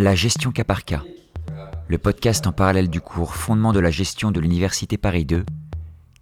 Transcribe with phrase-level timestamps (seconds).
[0.00, 1.02] La gestion cas par cas,
[1.88, 5.44] le podcast en parallèle du cours Fondement de la gestion de l'Université Paris 2,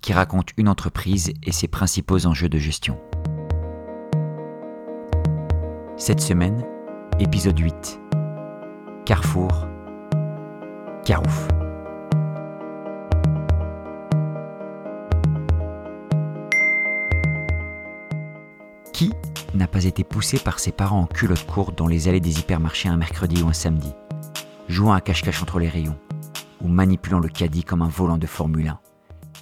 [0.01, 2.99] qui raconte une entreprise et ses principaux enjeux de gestion.
[5.99, 6.65] Cette semaine,
[7.21, 8.01] épisode 8.
[9.05, 9.69] Carrefour.
[11.05, 11.49] Carouf.
[18.95, 19.13] Qui
[19.57, 22.89] n'a pas été poussé par ses parents en culotte courte dans les allées des hypermarchés
[22.89, 23.93] un mercredi ou un samedi,
[24.69, 25.99] jouant à cache-cache entre les rayons,
[26.61, 28.81] ou manipulant le caddie comme un volant de Formule 1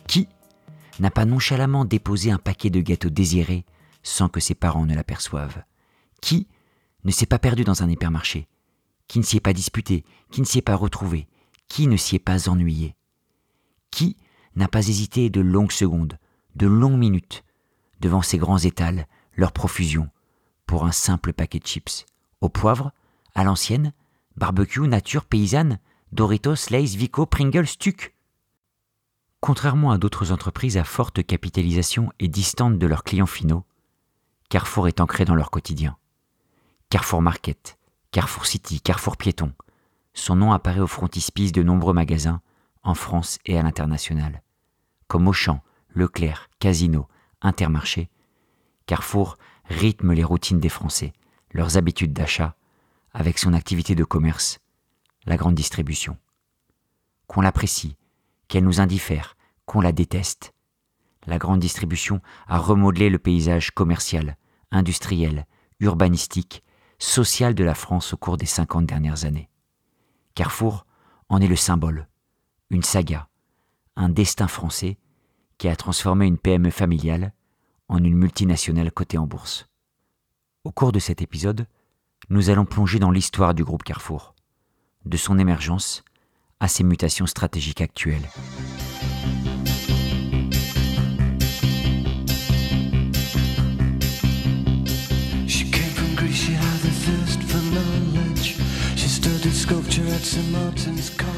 [0.06, 0.28] Qui
[1.00, 3.64] n'a pas nonchalamment déposé un paquet de gâteaux désirés
[4.02, 5.64] sans que ses parents ne l'aperçoivent?
[6.20, 6.48] Qui
[7.04, 8.48] ne s'est pas perdu dans un hypermarché?
[9.08, 10.04] Qui ne s'y est pas disputé?
[10.30, 11.28] Qui ne s'y est pas retrouvé?
[11.68, 12.94] Qui ne s'y est pas ennuyé?
[13.90, 14.16] Qui
[14.56, 16.18] n'a pas hésité de longues secondes,
[16.56, 17.44] de longues minutes,
[18.00, 19.06] devant ces grands étals
[19.36, 20.10] leur profusion
[20.66, 22.06] pour un simple paquet de chips.
[22.40, 22.92] Au poivre,
[23.34, 23.92] à l'ancienne,
[24.36, 25.78] barbecue, nature, paysanne,
[26.12, 28.14] Doritos, Lays, Vico, Pringles, Stuc.
[29.40, 33.64] Contrairement à d'autres entreprises à forte capitalisation et distantes de leurs clients finaux,
[34.48, 35.96] Carrefour est ancré dans leur quotidien.
[36.88, 37.78] Carrefour Market,
[38.12, 39.52] Carrefour City, Carrefour Piéton.
[40.12, 42.40] Son nom apparaît au frontispice de nombreux magasins,
[42.84, 44.42] en France et à l'international,
[45.08, 45.60] comme Auchan,
[45.94, 47.08] Leclerc, Casino,
[47.40, 48.10] Intermarché
[48.86, 51.12] Carrefour rythme les routines des Français,
[51.52, 52.56] leurs habitudes d'achat,
[53.12, 54.58] avec son activité de commerce,
[55.24, 56.18] la grande distribution.
[57.26, 57.96] Qu'on l'apprécie,
[58.48, 60.52] qu'elle nous indiffère, qu'on la déteste,
[61.26, 64.36] la grande distribution a remodelé le paysage commercial,
[64.70, 65.46] industriel,
[65.80, 66.62] urbanistique,
[66.98, 69.48] social de la France au cours des cinquante dernières années.
[70.34, 70.86] Carrefour
[71.28, 72.08] en est le symbole,
[72.70, 73.28] une saga,
[73.96, 74.98] un destin français
[75.58, 77.32] qui a transformé une PME familiale
[77.88, 79.66] en une multinationale cotée en bourse.
[80.64, 81.66] Au cours de cet épisode,
[82.30, 84.34] nous allons plonger dans l'histoire du groupe Carrefour,
[85.04, 86.04] de son émergence
[86.60, 88.28] à ses mutations stratégiques actuelles.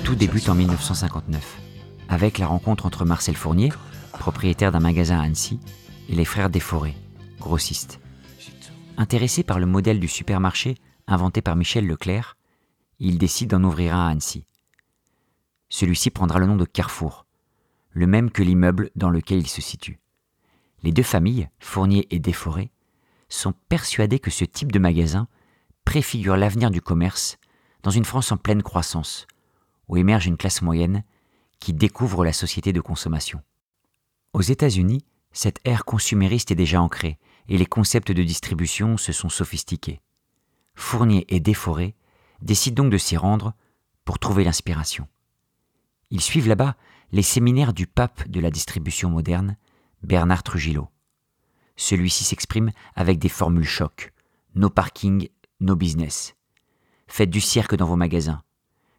[0.04, 1.58] Tout débute en 1959,
[2.08, 3.72] avec la rencontre entre Marcel Fournier,
[4.12, 5.58] propriétaire d'un magasin à Annecy,
[6.08, 6.96] et les frères Desforêts,
[7.38, 8.00] grossistes.
[8.96, 12.36] Intéressés par le modèle du supermarché inventé par Michel Leclerc,
[12.98, 14.46] ils décident d'en ouvrir un à Annecy.
[15.68, 17.26] Celui-ci prendra le nom de Carrefour,
[17.90, 19.98] le même que l'immeuble dans lequel il se situe.
[20.82, 22.70] Les deux familles, Fournier et Desforêts,
[23.28, 25.28] sont persuadées que ce type de magasin
[25.84, 27.38] préfigure l'avenir du commerce
[27.82, 29.26] dans une France en pleine croissance,
[29.88, 31.04] où émerge une classe moyenne
[31.60, 33.40] qui découvre la société de consommation.
[34.32, 35.04] Aux États-Unis,
[35.36, 40.00] cette ère consumériste est déjà ancrée et les concepts de distribution se sont sophistiqués.
[40.74, 41.94] Fournier et Déforé
[42.40, 43.52] décident donc de s'y rendre
[44.06, 45.06] pour trouver l'inspiration.
[46.10, 46.74] Ils suivent là-bas
[47.12, 49.58] les séminaires du pape de la distribution moderne,
[50.02, 50.88] Bernard Trujillo.
[51.76, 54.14] Celui-ci s'exprime avec des formules chocs.
[54.54, 55.28] No parking,
[55.60, 56.34] no business.
[57.08, 58.42] Faites du cirque dans vos magasins.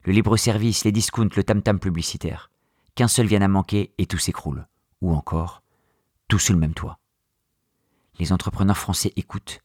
[0.03, 2.51] Le libre-service, les discounts, le tam-tam publicitaire.
[2.93, 4.67] Qu'un seul vienne à manquer et tout s'écroule.
[5.01, 5.63] Ou encore,
[6.27, 6.99] tout sous le même toit.
[8.19, 9.61] Les entrepreneurs français écoutent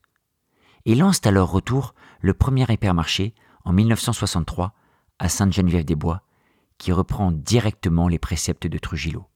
[0.84, 3.34] et lancent à leur retour le premier hypermarché
[3.64, 4.74] en 1963
[5.18, 6.22] à Sainte-Geneviève-des-Bois,
[6.78, 9.26] qui reprend directement les préceptes de Trujillo.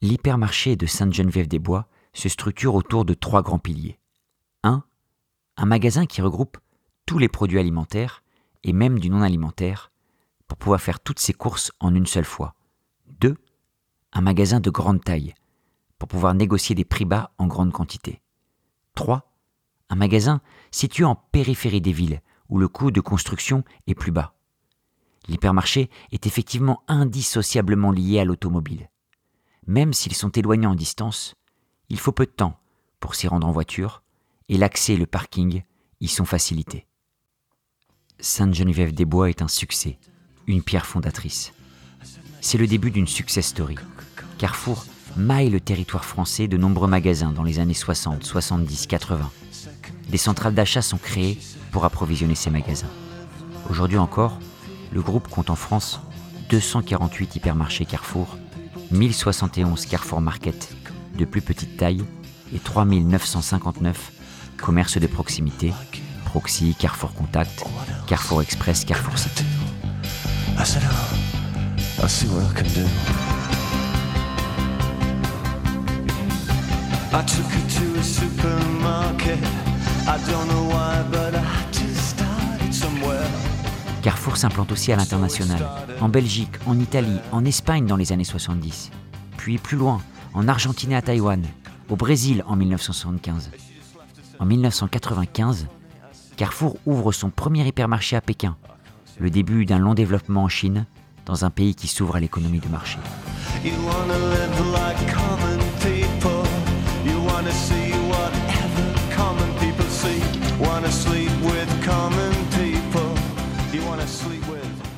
[0.00, 3.98] L'hypermarché de Sainte-Geneviève-des-Bois se structure autour de trois grands piliers.
[4.62, 4.82] 1.
[5.58, 6.56] Un magasin qui regroupe
[7.04, 8.22] tous les produits alimentaires
[8.64, 9.92] et même du non alimentaire
[10.48, 12.54] pour pouvoir faire toutes ses courses en une seule fois.
[13.20, 13.36] 2.
[14.12, 15.34] Un magasin de grande taille
[15.98, 18.20] pour pouvoir négocier des prix bas en grande quantité.
[18.94, 19.30] 3.
[19.88, 20.40] Un magasin
[20.70, 24.34] situé en périphérie des villes, où le coût de construction est plus bas.
[25.28, 28.88] L'hypermarché est effectivement indissociablement lié à l'automobile.
[29.66, 31.34] Même s'ils sont éloignés en distance,
[31.88, 32.60] il faut peu de temps
[33.00, 34.02] pour s'y rendre en voiture,
[34.48, 35.62] et l'accès et le parking
[36.00, 36.86] y sont facilités.
[38.20, 39.98] Sainte-Geneviève-des-Bois est un succès,
[40.46, 41.52] une pierre fondatrice.
[42.40, 43.76] C'est le début d'une success story.
[44.38, 44.84] Carrefour
[45.16, 49.30] maille le territoire français de nombreux magasins dans les années 60, 70, 80.
[50.08, 51.38] Des centrales d'achat sont créées
[51.72, 52.90] pour approvisionner ces magasins.
[53.70, 54.38] Aujourd'hui encore,
[54.92, 56.00] le groupe compte en France
[56.50, 58.36] 248 hypermarchés Carrefour,
[58.90, 60.74] 1071 Carrefour Market
[61.18, 62.04] de plus petite taille
[62.54, 64.12] et 3959
[64.58, 65.72] commerces de proximité,
[66.24, 67.64] Proxy, Carrefour Contact,
[68.06, 69.44] Carrefour Express, Carrefour City.
[84.02, 85.66] Carrefour s'implante aussi à l'international,
[86.02, 88.90] en Belgique, en Italie, en Espagne dans les années 70,
[89.38, 90.02] puis plus loin,
[90.34, 91.42] en Argentine et à Taïwan,
[91.88, 93.50] au Brésil en 1975.
[94.38, 95.68] En 1995,
[96.36, 98.56] Carrefour ouvre son premier hypermarché à Pékin,
[99.18, 100.84] le début d'un long développement en Chine,
[101.24, 102.98] dans un pays qui s'ouvre à l'économie de marché.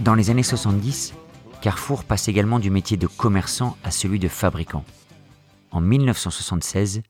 [0.00, 1.14] Dans les années 70,
[1.60, 4.84] Carrefour passe également du métier de commerçant à celui de fabricant.
[5.72, 7.02] En 1976,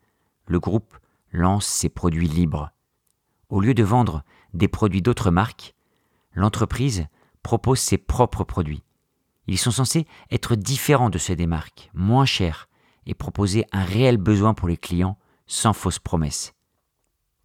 [0.47, 0.97] le groupe
[1.31, 2.71] lance ses produits libres.
[3.51, 4.23] Au lieu de vendre
[4.55, 5.75] des produits d'autres marques,
[6.33, 7.07] l'entreprise
[7.43, 8.83] propose ses propres produits.
[9.47, 12.69] Ils sont censés être différents de ceux des marques, moins chers
[13.07, 16.55] et proposer un réel besoin pour les clients sans fausses promesses.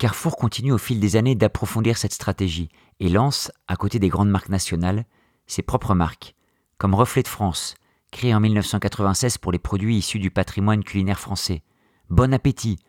[0.03, 2.67] Carrefour continue au fil des années d'approfondir cette stratégie
[2.99, 5.05] et lance, à côté des grandes marques nationales,
[5.47, 6.35] ses propres marques,
[6.77, 7.75] comme Reflet de France,
[8.11, 11.63] créé en 1996 pour les produits issus du patrimoine culinaire français,
[12.09, 12.79] Bon Appétit,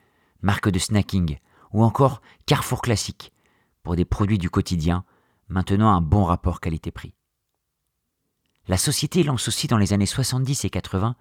[0.43, 1.39] marque de snacking,
[1.73, 3.33] ou encore Carrefour Classique,
[3.85, 5.05] pour des produits du quotidien,
[5.47, 7.15] maintenant un bon rapport qualité-prix.
[8.67, 11.15] La société lance aussi dans les années 70 et 80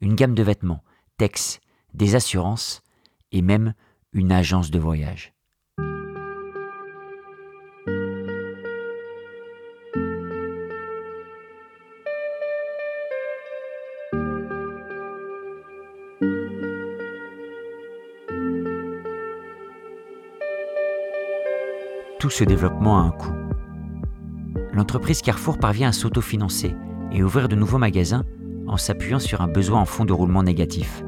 [0.00, 0.84] une gamme de vêtements,
[1.16, 1.58] Tex,
[1.92, 2.82] des assurances
[3.32, 3.74] et même
[4.12, 5.34] une agence de voyage.
[22.20, 23.32] Tout ce développement a un coût.
[24.74, 26.76] L'entreprise Carrefour parvient à s'autofinancer
[27.12, 28.26] et ouvrir de nouveaux magasins
[28.66, 31.02] en s'appuyant sur un besoin en fonds de roulement négatif.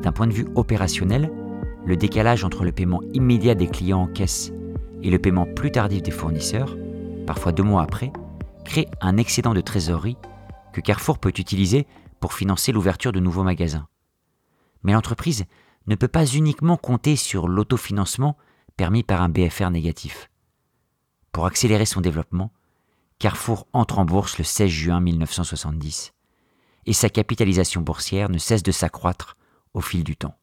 [0.00, 1.30] D'un point de vue opérationnel,
[1.84, 4.50] le décalage entre le paiement immédiat des clients en caisse
[5.02, 6.74] et le paiement plus tardif des fournisseurs,
[7.26, 8.10] parfois deux mois après,
[8.64, 10.16] crée un excédent de trésorerie
[10.72, 11.86] que Carrefour peut utiliser
[12.18, 13.88] pour financer l'ouverture de nouveaux magasins.
[14.84, 15.44] Mais l'entreprise
[15.86, 18.38] ne peut pas uniquement compter sur l'autofinancement
[18.78, 20.29] permis par un BFR négatif.
[21.32, 22.52] Pour accélérer son développement,
[23.18, 26.12] Carrefour entre en bourse le 16 juin 1970
[26.86, 29.36] et sa capitalisation boursière ne cesse de s'accroître
[29.74, 30.36] au fil du temps.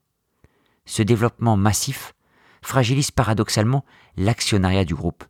[0.86, 2.14] Ce développement massif
[2.62, 3.84] fragilise paradoxalement
[4.16, 5.24] l'actionnariat du groupe,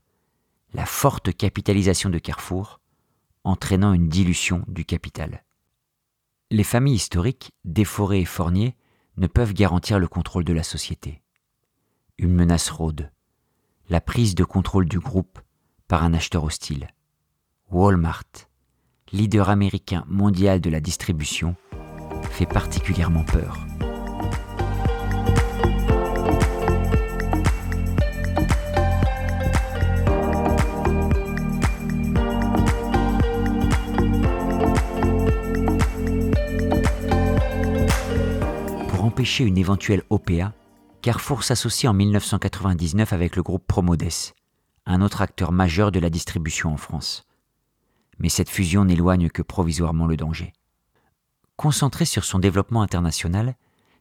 [0.73, 2.79] la forte capitalisation de Carrefour
[3.43, 5.43] entraînant une dilution du capital.
[6.51, 8.75] Les familles historiques, Desforêts et Fournier,
[9.15, 11.23] ne peuvent garantir le contrôle de la société.
[12.17, 13.11] Une menace rôde,
[13.89, 15.39] la prise de contrôle du groupe
[15.87, 16.89] par un acheteur hostile.
[17.71, 18.23] Walmart,
[19.11, 21.55] leader américain mondial de la distribution,
[22.31, 23.57] fait particulièrement peur.
[38.89, 40.53] Pour empêcher une éventuelle OPA,
[41.01, 44.03] Carrefour s'associe en 1999 avec le groupe Promodes,
[44.87, 47.27] un autre acteur majeur de la distribution en France.
[48.19, 50.53] Mais cette fusion n'éloigne que provisoirement le danger.
[51.57, 53.55] Concentré sur son développement international,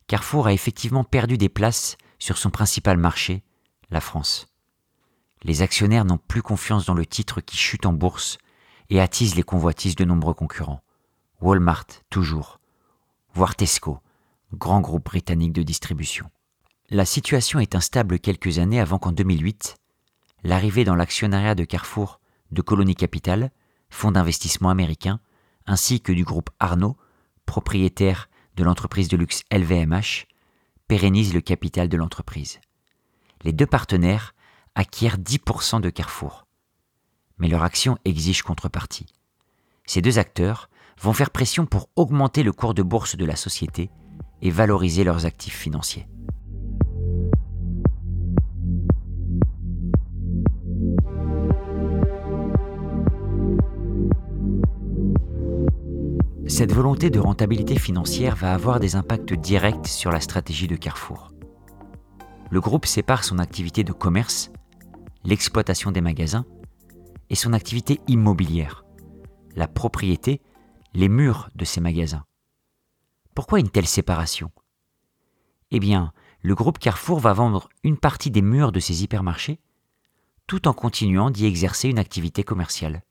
[0.07, 3.43] Carrefour a effectivement perdu des places sur son principal marché,
[3.91, 4.47] la France.
[5.43, 8.39] Les actionnaires n'ont plus confiance dans le titre qui chute en bourse
[8.89, 10.83] et attise les convoitises de nombreux concurrents.
[11.41, 12.61] Walmart, toujours,
[13.35, 13.99] voire Tesco,
[14.55, 16.31] grand groupe britannique de distribution.
[16.89, 19.77] La situation est instable quelques années avant qu'en 2008,
[20.47, 22.21] l'arrivée dans l'actionnariat de Carrefour
[22.53, 23.51] de Colony Capital,
[23.91, 25.21] fonds d'investissement américain,
[25.67, 26.97] ainsi que du groupe Arnaud,
[27.47, 30.27] propriétaire de l'entreprise de luxe LVMH,
[30.87, 32.61] pérennise le capital de l'entreprise.
[33.43, 34.35] Les deux partenaires
[34.77, 36.47] acquièrent 10% de Carrefour.
[37.39, 39.07] Mais leur action exige contrepartie.
[39.85, 43.91] Ces deux acteurs vont faire pression pour augmenter le cours de bourse de la société
[44.43, 46.07] et valoriser leurs actifs financiers.
[56.49, 61.33] Cette volonté de rentabilité financière va avoir des impacts directs sur la stratégie de Carrefour.
[62.51, 64.53] Le groupe sépare son activité de commerce,
[65.25, 66.47] l'exploitation des magasins,
[67.31, 68.85] et son activité immobilière,
[69.57, 70.41] la propriété,
[70.95, 72.25] les murs de ces magasins.
[73.35, 74.53] Pourquoi une telle séparation?
[75.73, 76.13] Eh bien,
[76.43, 79.59] le groupe Carrefour va vendre une partie des murs de ses hypermarchés
[80.47, 83.03] tout en continuant d'y exercer une activité commerciale.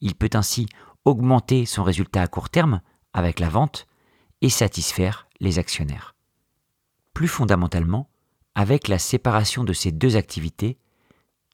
[0.00, 0.66] Il peut ainsi
[1.04, 2.80] augmenter son résultat à court terme
[3.12, 3.86] avec la vente
[4.40, 6.14] et satisfaire les actionnaires.
[7.14, 8.08] Plus fondamentalement,
[8.54, 10.78] avec la séparation de ces deux activités,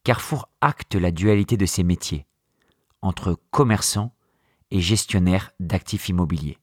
[0.04, 2.26] Carrefour acte la dualité de ses métiers,
[3.00, 4.14] entre commerçants
[4.70, 6.58] et gestionnaires d'actifs immobiliers.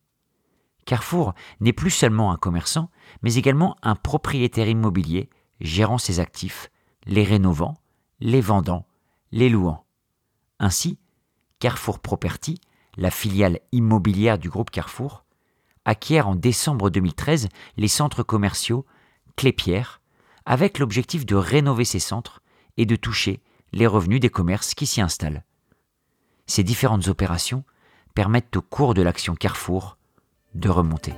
[0.86, 2.90] Carrefour n'est plus seulement un commerçant,
[3.22, 6.70] mais également un propriétaire immobilier gérant ses actifs,
[7.06, 7.76] les rénovant,
[8.20, 8.86] les vendant,
[9.32, 9.86] les louant.
[10.60, 11.00] Ainsi,
[11.60, 12.60] Carrefour Property,
[13.02, 15.26] la filiale immobilière du groupe Carrefour,
[15.86, 18.86] acquiert en décembre 2013 les centres commerciaux
[19.36, 20.02] Clépierre,
[20.46, 22.42] avec l'objectif de rénover ces centres
[22.78, 23.42] et de toucher
[23.74, 25.44] les revenus des commerces qui s'y installent.
[26.46, 27.64] Ces différentes opérations
[28.14, 29.98] permettent au cours de l'action Carrefour
[30.54, 31.14] de remonter.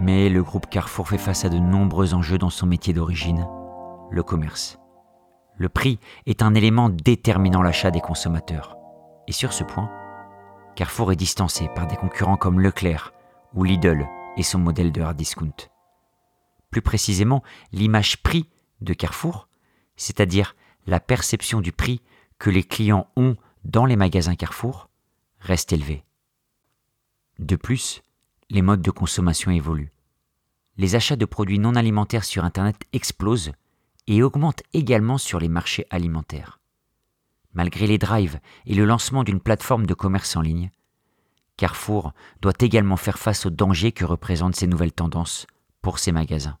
[0.00, 3.46] Mais le groupe Carrefour fait face à de nombreux enjeux dans son métier d'origine,
[4.10, 4.78] le commerce.
[5.56, 8.76] Le prix est un élément déterminant l'achat des consommateurs.
[9.26, 9.90] Et sur ce point,
[10.76, 13.12] Carrefour est distancé par des concurrents comme Leclerc
[13.54, 15.68] ou Lidl et son modèle de hard discount.
[16.70, 18.48] Plus précisément, l'image prix
[18.80, 19.48] de Carrefour,
[19.96, 20.54] c'est-à-dire
[20.86, 22.00] la perception du prix
[22.38, 24.88] que les clients ont dans les magasins Carrefour,
[25.40, 26.04] reste élevée.
[27.40, 28.02] De plus,
[28.50, 29.92] les modes de consommation évoluent.
[30.76, 33.52] Les achats de produits non alimentaires sur Internet explosent
[34.06, 36.60] et augmentent également sur les marchés alimentaires.
[37.52, 40.70] Malgré les drives et le lancement d'une plateforme de commerce en ligne,
[41.56, 45.46] Carrefour doit également faire face aux dangers que représentent ces nouvelles tendances
[45.82, 46.58] pour ses magasins.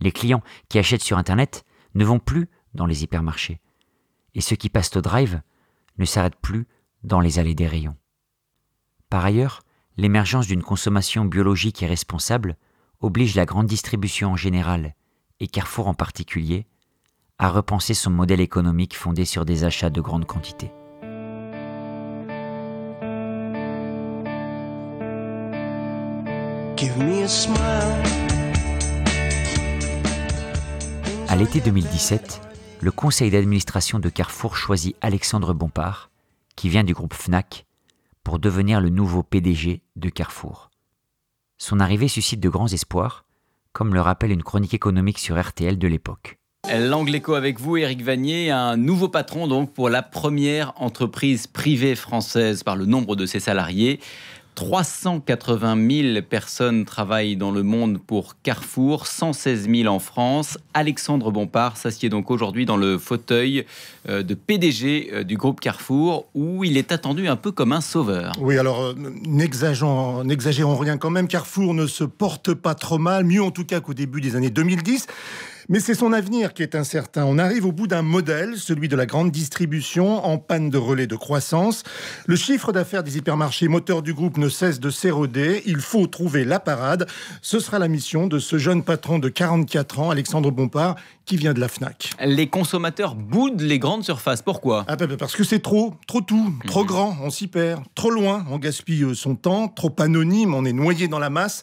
[0.00, 3.60] Les clients qui achètent sur Internet ne vont plus dans les hypermarchés,
[4.34, 5.40] et ceux qui passent au drive
[5.98, 6.66] ne s'arrêtent plus
[7.02, 7.96] dans les allées des rayons.
[9.08, 9.62] Par ailleurs,
[9.96, 12.56] l'émergence d'une consommation biologique et responsable
[13.00, 14.94] oblige la grande distribution en général,
[15.40, 16.66] et Carrefour en particulier,
[17.38, 20.70] à repenser son modèle économique fondé sur des achats de grande quantité.
[31.28, 32.40] À l'été 2017,
[32.80, 36.10] le conseil d'administration de Carrefour choisit Alexandre Bompard,
[36.54, 37.66] qui vient du groupe Fnac,
[38.24, 40.70] pour devenir le nouveau PDG de Carrefour.
[41.58, 43.24] Son arrivée suscite de grands espoirs,
[43.72, 46.38] comme le rappelle une chronique économique sur RTL de l'époque.
[46.72, 51.94] L'angle écho avec vous, Éric Vanier, un nouveau patron donc pour la première entreprise privée
[51.94, 54.00] française par le nombre de ses salariés.
[54.54, 60.58] 380 000 personnes travaillent dans le monde pour Carrefour, 116 000 en France.
[60.74, 63.66] Alexandre Bompard s'assied donc aujourd'hui dans le fauteuil
[64.08, 67.80] euh, de PDG euh, du groupe Carrefour, où il est attendu un peu comme un
[67.80, 68.32] sauveur.
[68.40, 68.94] Oui, alors euh,
[69.26, 71.26] n'exagérons rien quand même.
[71.26, 74.50] Carrefour ne se porte pas trop mal, mieux en tout cas qu'au début des années
[74.50, 75.06] 2010.
[75.68, 77.24] Mais c'est son avenir qui est incertain.
[77.24, 81.06] On arrive au bout d'un modèle, celui de la grande distribution, en panne de relais
[81.06, 81.84] de croissance.
[82.26, 85.62] Le chiffre d'affaires des hypermarchés moteurs du groupe ne cesse de s'éroder.
[85.64, 87.06] Il faut trouver la parade.
[87.40, 91.54] Ce sera la mission de ce jeune patron de 44 ans, Alexandre Bompard, qui vient
[91.54, 92.10] de la FNAC.
[92.20, 94.42] Les consommateurs boudent les grandes surfaces.
[94.42, 94.84] Pourquoi?
[94.88, 96.86] Ah, bah, bah, Parce que c'est trop, trop tout, trop mhm.
[96.86, 97.82] grand, on s'y perd.
[97.94, 99.68] Trop loin, on gaspille euh, son temps.
[99.68, 101.62] Trop anonyme, on est noyé dans la masse.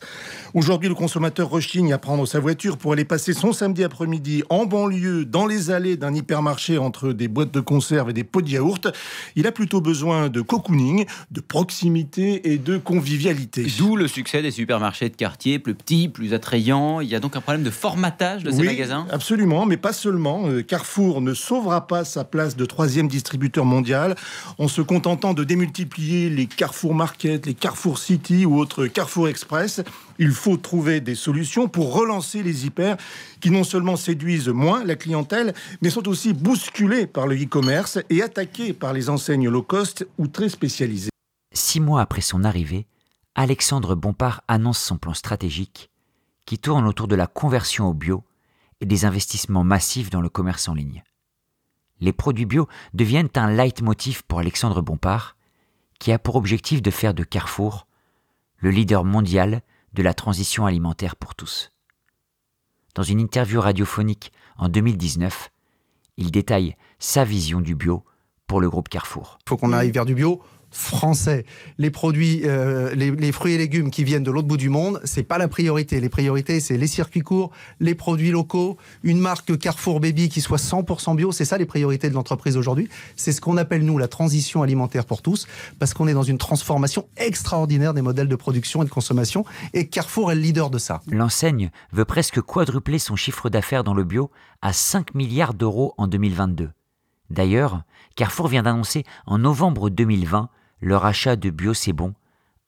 [0.56, 4.66] Aujourd'hui, le consommateur rechigne à prendre sa voiture pour aller passer son samedi après-midi en
[4.66, 8.50] banlieue, dans les allées d'un hypermarché entre des boîtes de conserve et des pots de
[8.50, 8.88] yaourt.
[9.36, 13.68] Il a plutôt besoin de cocooning, de proximité et de convivialité.
[13.78, 17.02] D'où le succès des supermarchés de quartier, plus petits, plus attrayants.
[17.02, 20.48] Il y a donc un problème de formatage de ces magasins Absolument mais pas seulement.
[20.48, 24.16] Euh, Carrefour ne sauvera pas sa place de troisième distributeur mondial
[24.58, 29.82] en se contentant de démultiplier les Carrefour Market, les Carrefour City ou autres Carrefour Express.
[30.20, 32.98] Il faut trouver des solutions pour relancer les hyper
[33.40, 38.22] qui non seulement séduisent moins la clientèle, mais sont aussi bousculés par le e-commerce et
[38.22, 41.10] attaqués par les enseignes low cost ou très spécialisées.
[41.54, 42.88] Six mois après son arrivée,
[43.36, 45.90] Alexandre Bompard annonce son plan stratégique
[46.46, 48.24] qui tourne autour de la conversion au bio
[48.82, 51.04] et des investissements massifs dans le commerce en ligne.
[52.00, 55.38] Les produits bio deviennent un leitmotiv pour Alexandre Bompard,
[56.00, 57.86] qui a pour objectif de faire de Carrefour
[58.58, 59.62] le leader mondial
[59.94, 61.72] de la transition alimentaire pour tous.
[62.96, 65.50] Dans une interview radiophonique en 2019,
[66.18, 68.04] il détaille sa vision du bio
[68.48, 69.38] pour le groupe Carrefour.
[69.46, 71.46] Il faut qu'on arrive vers du bio français.
[71.78, 75.24] Les produits, euh, les, fruits et légumes qui viennent de l'autre bout du monde, c'est
[75.24, 76.00] pas la priorité.
[76.00, 80.58] Les priorités, c'est les circuits courts, les produits locaux, une marque Carrefour Baby qui soit
[80.58, 81.32] 100% bio.
[81.32, 82.90] C'est ça les priorités de l'entreprise aujourd'hui.
[83.16, 85.46] C'est ce qu'on appelle nous la transition alimentaire pour tous,
[85.80, 89.46] parce qu'on est dans une transformation extraordinaire des modèles de production et de consommation.
[89.74, 91.02] Et Carrefour est le leader de ça.
[91.08, 96.08] L'enseigne veut presque quadrupler son chiffre d'affaires dans le bio à 5 milliards d'euros en
[96.08, 96.70] 2022.
[97.30, 97.84] D'ailleurs,
[98.16, 100.50] Carrefour vient d'annoncer en novembre 2020
[100.82, 102.16] leur achat de Bio Bon,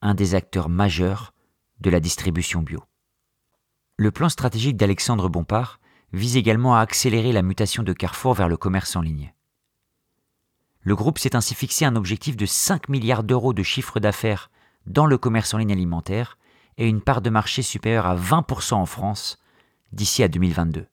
[0.00, 1.34] un des acteurs majeurs
[1.80, 2.82] de la distribution bio.
[3.96, 5.80] Le plan stratégique d'Alexandre Bompard
[6.12, 9.34] vise également à accélérer la mutation de Carrefour vers le commerce en ligne.
[10.82, 14.50] Le groupe s'est ainsi fixé un objectif de 5 milliards d'euros de chiffre d'affaires
[14.86, 16.38] dans le commerce en ligne alimentaire
[16.76, 19.38] et une part de marché supérieure à 20% en France
[19.92, 20.86] d'ici à 2022.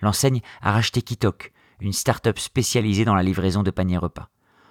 [0.00, 4.30] L'enseigne a racheté Kitok, une start-up spécialisée dans la livraison de paniers repas.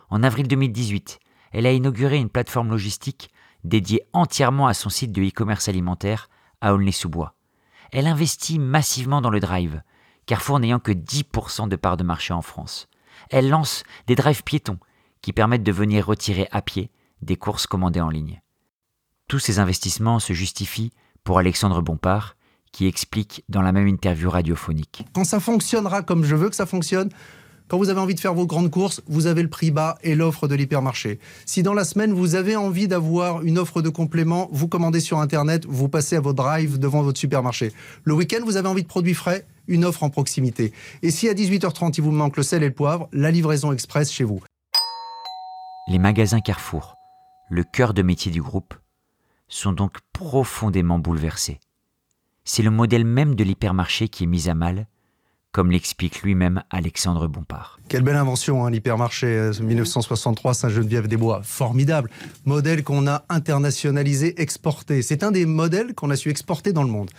[0.10, 1.20] En avril 2018,
[1.52, 3.30] elle a inauguré une plateforme logistique
[3.64, 6.30] dédiée entièrement à son site de e-commerce alimentaire
[6.62, 7.36] à Aulnay-sous-Bois.
[7.92, 9.82] Elle investit massivement dans le drive,
[10.26, 12.88] Carrefour n'ayant que 10% de part de marché en France.
[13.30, 14.80] Elle lance des drives piétons
[15.22, 18.42] qui permettent de venir retirer à pied des courses commandées en ligne.
[19.28, 20.92] Tous ces investissements se justifient
[21.24, 22.36] pour Alexandre Bompard,
[22.72, 25.06] qui explique dans la même interview radiophonique.
[25.14, 27.10] Quand ça fonctionnera comme je veux que ça fonctionne,
[27.68, 30.14] quand vous avez envie de faire vos grandes courses, vous avez le prix bas et
[30.14, 31.20] l'offre de l'hypermarché.
[31.46, 35.20] Si dans la semaine, vous avez envie d'avoir une offre de complément, vous commandez sur
[35.20, 37.72] Internet, vous passez à votre drive devant votre supermarché.
[38.04, 40.74] Le week-end, vous avez envie de produits frais, une offre en proximité.
[41.02, 44.12] Et si à 18h30, il vous manque le sel et le poivre, la livraison express
[44.12, 44.44] chez vous.
[45.88, 46.96] Les magasins Carrefour,
[47.50, 48.76] le cœur de métier du groupe,
[49.48, 51.60] sont donc profondément bouleversés.
[52.44, 54.88] C'est le modèle même de l'hypermarché qui est mis à mal
[55.56, 57.80] comme l'explique lui-même Alexandre Bompard.
[57.88, 61.44] Quelle belle invention, hein, l'hypermarché 1963 euh, Saint-Geneviève-des-Bois.
[61.46, 62.10] Formidable.
[62.44, 65.02] Modèle qu'on a internationalisé, exporté.
[65.02, 67.10] C'est un des modèles qu'on a su exporter dans le monde.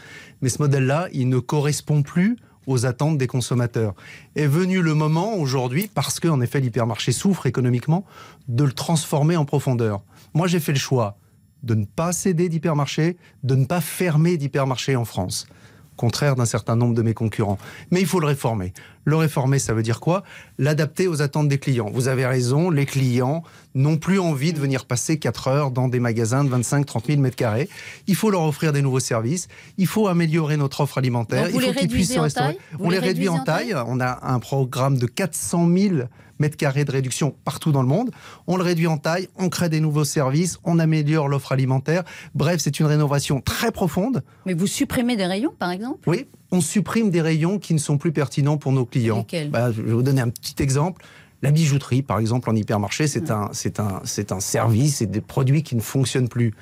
[0.43, 3.95] Mais ce modèle-là, il ne correspond plus aux attentes des consommateurs.
[4.35, 8.05] Est venu le moment aujourd'hui, parce qu'en effet l'hypermarché souffre économiquement,
[8.49, 10.03] de le transformer en profondeur.
[10.35, 11.17] Moi j'ai fait le choix
[11.63, 15.47] de ne pas céder d'hypermarché, de ne pas fermer d'hypermarché en France
[15.97, 17.59] contraire d'un certain nombre de mes concurrents.
[17.91, 18.73] Mais il faut le réformer.
[19.07, 20.25] Le réformer, ça veut dire quoi?
[20.59, 21.89] L'adapter aux attentes des clients.
[21.93, 23.45] Vous avez raison, les clients
[23.77, 27.37] n'ont plus envie de venir passer 4 heures dans des magasins de 25-30 000 mètres
[27.37, 27.69] carrés.
[28.09, 29.47] Il faut leur offrir des nouveaux services.
[29.79, 31.49] Il faut améliorer notre offre alimentaire.
[31.49, 32.59] il faut qu'ils puissent se restaurer.
[32.81, 33.77] On les, réduit en taille.
[33.87, 35.95] On a un programme de 400 000
[36.39, 38.11] mètres carrés de réduction partout dans le monde.
[38.49, 42.05] On le réduit en taille, on crée des nouveaux services, on améliore l'offre alimentaire.
[42.35, 44.23] Bref, c'est une rénovation très profonde.
[44.45, 46.09] Mais vous supprimez des rayons, par exemple?
[46.09, 49.27] Oui, on supprime des rayons qui ne sont plus pertinents pour nos clients.
[49.51, 51.05] Bah, je vais vous donner un petit exemple.
[51.43, 55.21] La bijouterie, par exemple, en hypermarché, c'est un, c'est un, c'est un service et des
[55.21, 56.55] produits qui ne fonctionnent plus.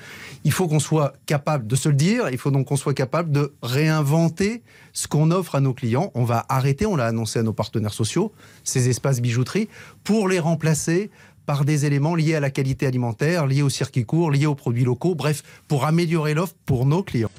[0.43, 2.27] Il faut qu'on soit capable de se le dire.
[2.29, 6.11] Il faut donc qu'on soit capable de réinventer ce qu'on offre à nos clients.
[6.13, 8.33] On va arrêter, on l'a annoncé à nos partenaires sociaux,
[8.65, 9.69] ces espaces bijouterie,
[10.03, 11.09] pour les remplacer
[11.45, 14.83] par des éléments liés à la qualité alimentaire, liés au circuit court, liés aux produits
[14.83, 17.31] locaux, bref, pour améliorer l'offre pour nos clients.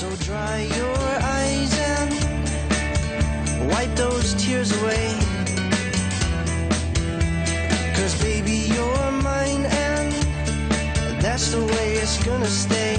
[0.00, 2.10] So dry your eyes and
[3.70, 5.12] wipe those tears away.
[7.94, 10.14] Cause baby, you're mine and
[11.20, 12.96] that's the way it's gonna stay.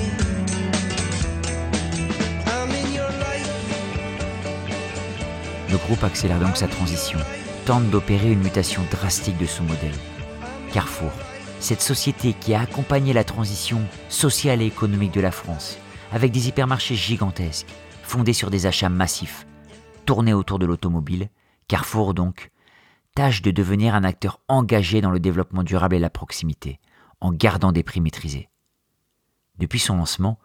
[5.72, 7.18] Le groupe accélère donc sa transition,
[7.66, 9.98] tente d'opérer une mutation drastique de son modèle.
[10.72, 11.10] Carrefour,
[11.60, 15.80] cette société qui a accompagné la transition sociale et économique de la France,
[16.12, 19.48] avec des hypermarchés gigantesques, fondés sur des achats massifs,
[20.06, 21.30] tournés autour de l'automobile,
[21.68, 22.52] Carrefour donc,
[23.16, 26.80] tâche de devenir un acteur engagé dans le développement durable et la proximité,
[27.22, 28.50] en gardant des prix maîtrisés.
[29.58, 30.40] Depuis son lancement,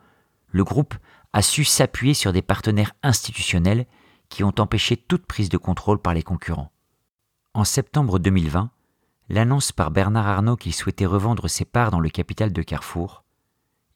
[0.49, 0.95] le groupe
[1.33, 3.87] a su s'appuyer sur des partenaires institutionnels
[4.29, 6.73] qui ont empêché toute prise de contrôle par les concurrents.
[7.55, 8.71] En septembre 2020,
[9.29, 13.25] l'annonce par Bernard Arnault qu'il souhaitait revendre ses parts dans le capital de Carrefour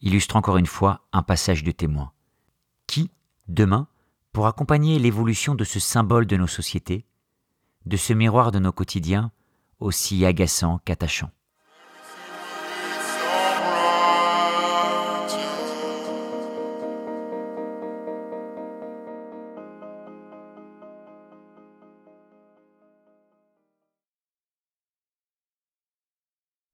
[0.01, 2.13] illustre encore une fois un passage de témoin.
[2.87, 3.11] Qui,
[3.49, 3.89] demain,
[4.33, 7.05] pour accompagner l'évolution de ce symbole de nos sociétés,
[7.87, 9.33] de ce miroir de nos quotidiens,
[9.79, 11.31] aussi agaçant qu'attachant?